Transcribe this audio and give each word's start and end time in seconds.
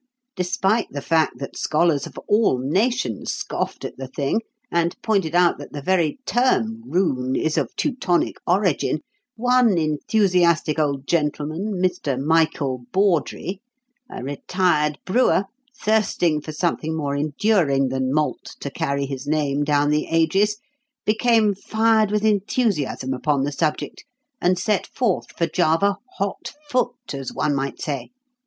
Despite 0.35 0.87
the 0.89 0.99
fact 1.03 1.37
that 1.37 1.55
scholars 1.55 2.07
of 2.07 2.17
all 2.27 2.57
nations 2.57 3.31
scoffed 3.33 3.85
at 3.85 3.97
the 3.97 4.07
thing, 4.07 4.41
and 4.71 4.99
pointed 5.03 5.35
out 5.35 5.59
that 5.59 5.73
the 5.73 5.81
very 5.83 6.17
term 6.25 6.81
'rune' 6.89 7.35
is 7.35 7.55
of 7.55 7.69
Teutonic 7.75 8.37
origin, 8.47 9.01
one 9.35 9.77
enthusiastic 9.77 10.79
old 10.79 11.05
gentleman 11.05 11.73
Mr. 11.79 12.19
Michael 12.19 12.85
Bawdrey, 12.91 13.61
a 14.09 14.23
retired 14.23 14.97
brewer, 15.05 15.43
thirsting 15.79 16.41
for 16.41 16.51
something 16.51 16.97
more 16.97 17.15
enduring 17.15 17.89
than 17.89 18.11
malt 18.11 18.55
to 18.61 18.71
carry 18.71 19.05
his 19.05 19.27
name 19.27 19.63
down 19.63 19.91
the 19.91 20.07
ages 20.07 20.57
became 21.05 21.53
fired 21.53 22.09
with 22.09 22.25
enthusiasm 22.25 23.13
upon 23.13 23.43
the 23.43 23.51
subject, 23.51 24.03
and 24.41 24.57
set 24.57 24.87
forth 24.87 25.27
for 25.37 25.45
Java 25.45 25.97
'hot 26.17 26.53
foot,' 26.71 27.13
as 27.13 27.31
one 27.31 27.53
might 27.53 27.79
say. 27.79 28.09